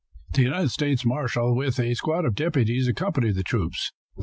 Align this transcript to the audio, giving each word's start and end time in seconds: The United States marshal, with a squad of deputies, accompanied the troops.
The 0.33 0.41
United 0.41 0.69
States 0.69 1.05
marshal, 1.05 1.55
with 1.55 1.79
a 1.79 1.93
squad 1.93 2.25
of 2.25 2.33
deputies, 2.33 2.87
accompanied 2.87 3.35
the 3.35 3.43
troops. 3.43 3.91